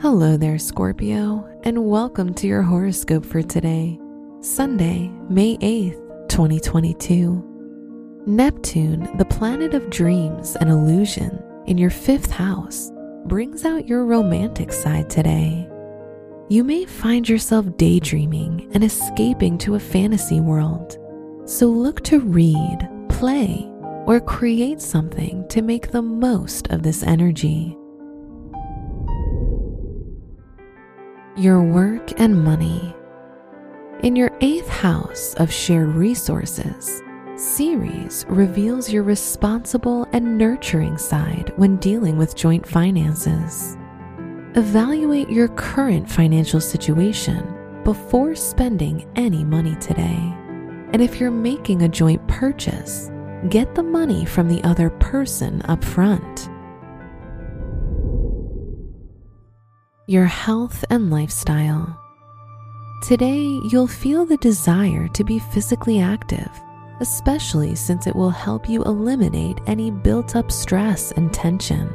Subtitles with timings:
[0.00, 3.98] Hello there, Scorpio, and welcome to your horoscope for today,
[4.40, 8.22] Sunday, May 8th, 2022.
[8.24, 12.92] Neptune, the planet of dreams and illusion, in your fifth house,
[13.26, 15.68] brings out your romantic side today.
[16.48, 20.96] You may find yourself daydreaming and escaping to a fantasy world,
[21.44, 23.68] so look to read, play,
[24.06, 27.77] or create something to make the most of this energy.
[31.38, 32.94] Your work and money.
[34.02, 37.00] In your eighth house of shared resources,
[37.36, 43.76] Ceres reveals your responsible and nurturing side when dealing with joint finances.
[44.56, 50.34] Evaluate your current financial situation before spending any money today.
[50.92, 53.12] And if you're making a joint purchase,
[53.48, 56.47] get the money from the other person up front.
[60.08, 62.02] Your health and lifestyle.
[63.02, 66.48] Today, you'll feel the desire to be physically active,
[67.00, 71.90] especially since it will help you eliminate any built up stress and tension.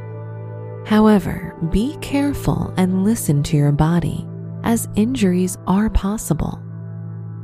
[0.86, 4.28] However, be careful and listen to your body,
[4.64, 6.62] as injuries are possible.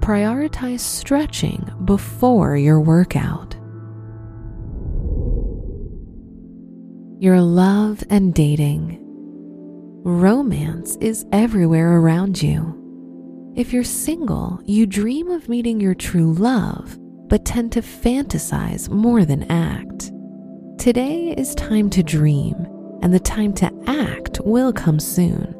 [0.01, 3.55] Prioritize stretching before your workout.
[7.19, 9.08] Your love and dating.
[10.05, 13.53] Romance is everywhere around you.
[13.57, 16.97] If you're single, you dream of meeting your true love,
[17.27, 20.13] but tend to fantasize more than act.
[20.77, 22.55] Today is time to dream,
[23.01, 25.53] and the time to act will come soon.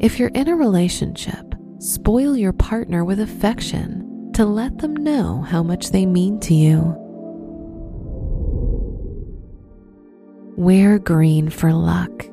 [0.00, 5.62] If you're in a relationship, spoil your partner with affection to let them know how
[5.62, 6.96] much they mean to you.
[10.56, 12.29] Wear green for luck.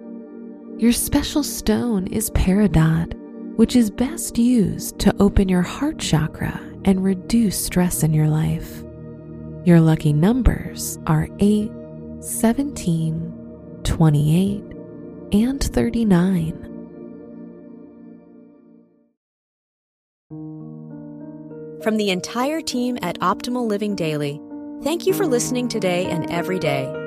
[0.80, 3.16] Your special stone is peridot,
[3.58, 8.84] which is best used to open your heart chakra and reduce stress in your life.
[9.66, 11.72] Your lucky numbers are 8,
[12.20, 14.64] 17, 28,
[15.32, 16.64] and 39.
[21.82, 24.40] From the entire team at Optimal Living Daily,
[24.84, 27.07] thank you for listening today and every day